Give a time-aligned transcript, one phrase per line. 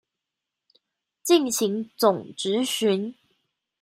[1.23, 3.13] 進行總質詢